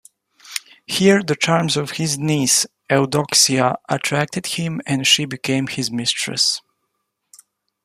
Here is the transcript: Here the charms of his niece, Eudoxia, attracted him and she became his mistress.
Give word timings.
Here 0.87 1.21
the 1.21 1.35
charms 1.35 1.77
of 1.77 1.91
his 1.91 2.17
niece, 2.17 2.65
Eudoxia, 2.89 3.75
attracted 3.87 4.47
him 4.47 4.81
and 4.87 5.05
she 5.05 5.25
became 5.25 5.67
his 5.67 5.91
mistress. 5.91 6.59